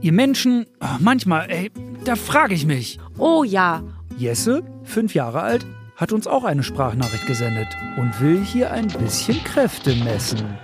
Ihr 0.00 0.12
Menschen, 0.12 0.66
manchmal, 0.98 1.48
ey, 1.50 1.70
da 2.04 2.16
frage 2.16 2.54
ich 2.54 2.66
mich. 2.66 2.98
Oh 3.16 3.44
ja. 3.44 3.84
Jesse, 4.16 4.64
fünf 4.82 5.14
Jahre 5.14 5.40
alt, 5.40 5.66
hat 5.94 6.12
uns 6.12 6.26
auch 6.26 6.42
eine 6.42 6.64
Sprachnachricht 6.64 7.26
gesendet 7.28 7.68
und 7.96 8.20
will 8.20 8.44
hier 8.44 8.72
ein 8.72 8.88
bisschen 8.88 9.42
Kräfte 9.44 9.94
messen. 9.94 10.58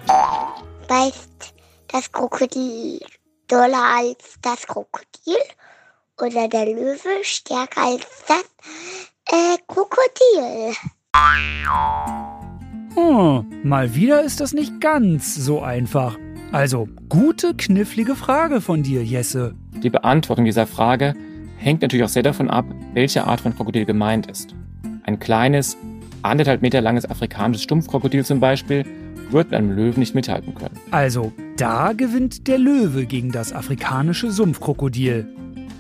Beißt 0.89 1.55
das 1.89 2.11
Krokodil 2.11 2.99
doller 3.49 3.83
als 3.97 4.37
das 4.43 4.67
Krokodil 4.67 5.37
oder 6.21 6.49
der 6.49 6.67
Löwe 6.67 7.23
stärker 7.23 7.83
als 7.83 8.07
das 8.29 8.45
äh, 9.31 9.57
Krokodil. 9.67 10.75
Hm, 12.95 13.63
mal 13.63 13.95
wieder 13.95 14.23
ist 14.23 14.41
das 14.41 14.53
nicht 14.53 14.81
ganz 14.81 15.35
so 15.35 15.61
einfach. 15.61 16.17
Also, 16.53 16.89
gute, 17.09 17.55
knifflige 17.55 18.15
Frage 18.15 18.61
von 18.61 18.83
dir, 18.85 19.03
Jesse. 19.03 19.55
Die 19.83 19.91
Beantwortung 19.91 20.45
dieser 20.45 20.67
Frage 20.67 21.15
hängt 21.57 21.83
natürlich 21.83 22.05
auch 22.05 22.09
sehr 22.09 22.23
davon 22.23 22.49
ab, 22.49 22.65
welche 22.93 23.27
Art 23.27 23.41
von 23.41 23.57
Krokodil 23.57 23.85
gemeint 23.85 24.31
ist. 24.31 24.55
Ein 25.03 25.19
kleines, 25.19 25.77
anderthalb 26.23 26.63
Meter 26.63 26.81
langes 26.81 27.11
afrikanisches 27.11 27.65
Stumpfkrokodil 27.65 28.25
zum 28.25 28.39
Beispiel 28.39 28.85
wird 29.31 29.51
mit 29.51 29.59
einem 29.59 29.73
Löwen 29.73 29.99
nicht 29.99 30.15
mithalten 30.15 30.55
können. 30.55 30.79
Also, 30.93 31.33
da 31.57 31.93
gewinnt 31.93 32.47
der 32.49 32.59
Löwe 32.59 33.07
gegen 33.07 33.31
das 33.31 33.53
afrikanische 33.53 34.31
Sumpfkrokodil. 34.31 35.27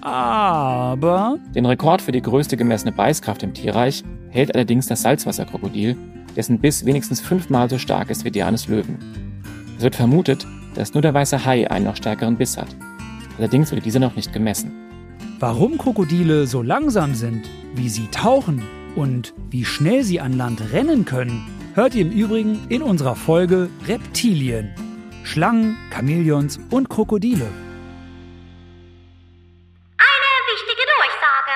Aber. 0.00 1.38
Den 1.54 1.66
Rekord 1.66 2.02
für 2.02 2.12
die 2.12 2.23
größte 2.23 2.57
gemessene 2.57 2.93
Beißkraft 2.93 3.43
im 3.43 3.54
Tierreich 3.54 4.04
hält 4.31 4.54
allerdings 4.54 4.87
das 4.87 5.02
Salzwasserkrokodil, 5.02 5.97
dessen 6.37 6.59
Biss 6.59 6.85
wenigstens 6.85 7.21
fünfmal 7.21 7.71
so 7.71 7.78
stark 7.78 8.11
ist 8.11 8.25
wie 8.25 8.31
der 8.31 8.47
eines 8.47 8.69
Löwen. 8.69 8.99
Es 9.78 9.83
wird 9.83 9.97
vermutet, 9.97 10.47
dass 10.75 10.95
nur 10.95 11.02
der 11.02 11.14
weiße 11.14 11.45
Hai 11.45 11.71
einen 11.71 11.87
noch 11.87 11.97
stärkeren 11.97 12.37
Biss 12.37 12.57
hat. 12.57 12.69
Allerdings 13.38 13.73
wurde 13.73 13.83
dieser 13.83 14.00
noch 14.00 14.16
nicht 14.16 14.33
gemessen. 14.33 14.73
Warum 15.40 15.78
Krokodile 15.78 16.47
so 16.47 16.62
langsam 16.62 17.14
sind, 17.14 17.49
wie 17.75 17.88
sie 17.88 18.07
tauchen 18.09 18.62
und 18.95 19.35
wie 19.50 19.64
schnell 19.64 20.04
sie 20.04 20.21
an 20.21 20.37
Land 20.37 20.73
rennen 20.73 21.04
können, 21.04 21.45
hört 21.75 21.95
ihr 21.95 22.02
im 22.02 22.12
Übrigen 22.12 22.61
in 22.69 22.83
unserer 22.83 23.16
Folge 23.16 23.69
Reptilien. 23.88 24.71
Schlangen, 25.25 25.76
Chamäleons 25.90 26.61
und 26.71 26.90
Krokodile. 26.90 27.47
Eine 29.97 30.31
wichtige 30.52 30.83
Durchsage. 30.99 31.53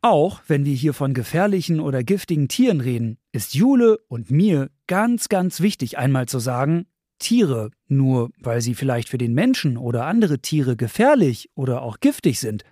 Auch 0.00 0.40
wenn 0.48 0.64
wir 0.64 0.74
hier 0.74 0.94
von 0.94 1.12
gefährlichen 1.12 1.78
oder 1.78 2.02
giftigen 2.02 2.48
Tieren 2.48 2.80
reden, 2.80 3.18
ist 3.32 3.54
Jule 3.54 3.98
und 4.08 4.30
mir 4.30 4.70
ganz, 4.86 5.28
ganz 5.28 5.60
wichtig 5.60 5.98
einmal 5.98 6.26
zu 6.26 6.38
sagen, 6.38 6.86
Tiere, 7.18 7.70
nur 7.86 8.30
weil 8.38 8.62
sie 8.62 8.74
vielleicht 8.74 9.10
für 9.10 9.18
den 9.18 9.34
Menschen 9.34 9.76
oder 9.76 10.06
andere 10.06 10.40
Tiere 10.40 10.74
gefährlich 10.74 11.50
oder 11.54 11.82
auch 11.82 12.00
giftig 12.00 12.40
sind, 12.40 12.64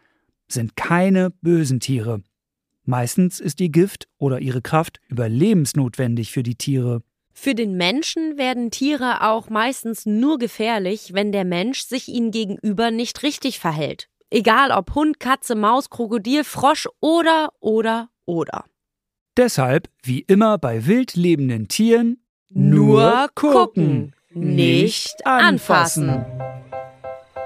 sind 0.49 0.75
keine 0.75 1.31
bösen 1.31 1.81
Tiere. 1.81 2.23
Meistens 2.85 3.40
ist 3.40 3.61
ihr 3.61 3.69
Gift 3.69 4.09
oder 4.16 4.40
ihre 4.40 4.62
Kraft 4.62 5.01
überlebensnotwendig 5.09 6.33
für 6.33 6.43
die 6.43 6.57
Tiere. 6.57 7.03
Für 7.35 7.55
den 7.55 7.77
Menschen 7.77 8.37
werden 8.37 8.71
Tiere 8.71 9.23
auch 9.23 9.49
meistens 9.49 10.07
nur 10.07 10.38
gefährlich, 10.38 11.14
wenn 11.14 11.33
der 11.33 11.45
Mensch 11.45 11.83
sich 11.83 12.09
ihnen 12.09 12.31
gegenüber 12.31 12.90
nicht 12.90 13.23
richtig 13.23 13.59
verhält. 13.59 14.09
Egal 14.31 14.71
ob 14.71 14.95
Hund, 14.95 15.21
Katze, 15.21 15.55
Maus, 15.55 15.90
Krokodil, 15.90 16.45
Frosch 16.45 16.88
oder, 17.01 17.51
oder, 17.61 18.09
oder. 18.25 18.64
Deshalb, 19.37 19.88
wie 20.03 20.21
immer 20.21 20.59
bei 20.59 20.87
wild 20.87 21.14
lebenden 21.14 21.68
Tieren, 21.68 22.23
Nur 22.51 23.29
gucken, 23.35 24.14
nicht 24.31 25.27
anfassen. 25.27 26.25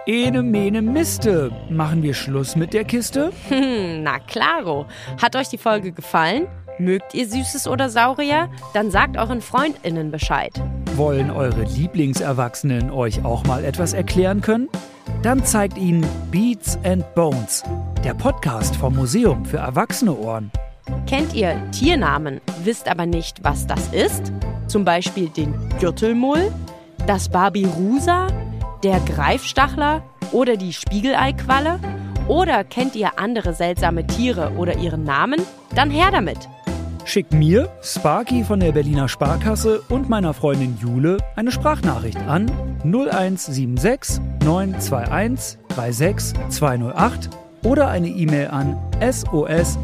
Ene 0.06 0.42
mene 0.42 0.82
Miste. 0.82 1.50
Machen 1.68 2.02
wir 2.02 2.14
Schluss 2.14 2.54
mit 2.54 2.72
der 2.72 2.84
Kiste? 2.84 3.32
Hm, 3.48 4.04
na 4.04 4.20
klaro. 4.20 4.86
Hat 5.20 5.34
euch 5.34 5.48
die 5.48 5.58
Folge 5.58 5.90
gefallen? 5.90 6.46
Mögt 6.78 7.14
ihr 7.14 7.26
Süßes 7.26 7.68
oder 7.68 7.88
Saurier? 7.88 8.50
Dann 8.74 8.90
sagt 8.90 9.16
euren 9.16 9.40
FreundInnen 9.40 10.10
Bescheid. 10.10 10.52
Wollen 10.94 11.30
eure 11.30 11.62
Lieblingserwachsenen 11.62 12.90
euch 12.90 13.24
auch 13.24 13.44
mal 13.44 13.64
etwas 13.64 13.94
erklären 13.94 14.42
können? 14.42 14.68
Dann 15.22 15.42
zeigt 15.42 15.78
ihnen 15.78 16.06
Beats 16.30 16.78
and 16.84 17.02
Bones, 17.14 17.62
der 18.04 18.12
Podcast 18.12 18.76
vom 18.76 18.94
Museum 18.94 19.46
für 19.46 19.56
erwachsene 19.56 20.14
Ohren. 20.14 20.50
Kennt 21.06 21.32
ihr 21.32 21.56
Tiernamen, 21.72 22.42
wisst 22.62 22.88
aber 22.88 23.06
nicht, 23.06 23.42
was 23.42 23.66
das 23.66 23.88
ist? 23.94 24.30
Zum 24.66 24.84
Beispiel 24.84 25.30
den 25.30 25.54
Gürtelmull, 25.80 26.52
das 27.06 27.30
Barbirusa, 27.30 28.26
der 28.82 29.00
Greifstachler 29.00 30.02
oder 30.30 30.58
die 30.58 30.74
Spiegeleiqualle? 30.74 31.80
Oder 32.28 32.64
kennt 32.64 32.96
ihr 32.96 33.18
andere 33.18 33.54
seltsame 33.54 34.06
Tiere 34.06 34.52
oder 34.58 34.76
ihren 34.76 35.04
Namen? 35.04 35.40
Dann 35.74 35.90
her 35.90 36.10
damit! 36.10 36.48
Schickt 37.06 37.32
mir, 37.32 37.70
Sparky 37.82 38.42
von 38.42 38.58
der 38.58 38.72
Berliner 38.72 39.08
Sparkasse 39.08 39.80
und 39.88 40.08
meiner 40.08 40.34
Freundin 40.34 40.76
Jule 40.76 41.18
eine 41.36 41.52
Sprachnachricht 41.52 42.18
an 42.18 42.50
0176 42.82 44.20
921 44.42 45.56
36 45.76 46.50
208 46.50 47.30
oder 47.64 47.88
eine 47.88 48.08
E-Mail 48.08 48.48
an 48.48 48.76
sos.mfn.berlin. 49.00 49.78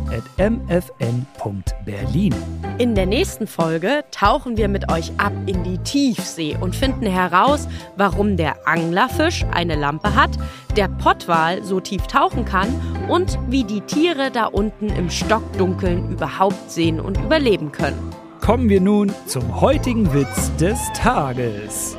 In 2.78 2.94
der 2.96 3.06
nächsten 3.06 3.46
Folge 3.46 4.02
tauchen 4.10 4.56
wir 4.56 4.68
mit 4.68 4.90
euch 4.90 5.12
ab 5.18 5.32
in 5.46 5.62
die 5.62 5.78
Tiefsee 5.78 6.56
und 6.60 6.74
finden 6.74 7.06
heraus, 7.06 7.68
warum 7.96 8.36
der 8.36 8.66
Anglerfisch 8.66 9.44
eine 9.52 9.76
Lampe 9.76 10.16
hat, 10.16 10.30
der 10.76 10.88
Pottwal 10.88 11.62
so 11.62 11.78
tief 11.78 12.06
tauchen 12.08 12.44
kann 12.44 12.68
und 13.08 13.38
wie 13.48 13.64
die 13.64 13.80
Tiere 13.82 14.30
da 14.30 14.46
unten 14.46 14.88
im 14.88 15.10
Stockdunkeln 15.10 16.10
überhaupt 16.10 16.70
sehen 16.70 17.00
und 17.00 17.18
überleben 17.18 17.72
können. 17.72 18.10
Kommen 18.40 18.68
wir 18.68 18.80
nun 18.80 19.12
zum 19.26 19.60
heutigen 19.60 20.12
Witz 20.12 20.54
des 20.56 20.78
Tages. 20.94 21.96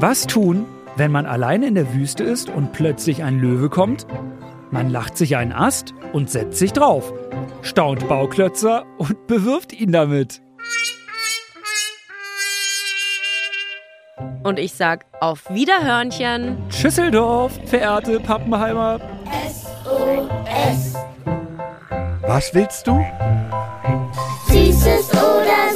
Was 0.00 0.26
tun, 0.26 0.66
wenn 0.96 1.12
man 1.12 1.26
alleine 1.26 1.66
in 1.66 1.74
der 1.74 1.94
Wüste 1.94 2.24
ist 2.24 2.48
und 2.48 2.72
plötzlich 2.72 3.22
ein 3.22 3.38
Löwe 3.38 3.68
kommt? 3.68 4.06
Man 4.70 4.90
lacht 4.90 5.16
sich 5.16 5.36
einen 5.36 5.52
Ast 5.52 5.94
und 6.12 6.30
setzt 6.30 6.58
sich 6.58 6.72
drauf, 6.72 7.12
staunt 7.62 8.08
Bauklötzer 8.08 8.84
und 8.98 9.26
bewirft 9.26 9.72
ihn 9.72 9.92
damit. 9.92 10.42
Und 14.42 14.58
ich 14.58 14.74
sag 14.74 15.06
auf 15.20 15.48
Wiederhörnchen. 15.48 16.58
Schüsseldorf, 16.68 17.58
verehrte 17.64 18.20
Pappenheimer. 18.20 19.00
Was 22.26 22.52
willst 22.52 22.86
du? 22.86 23.04
Süßes 24.48 25.10
oder 25.12 25.73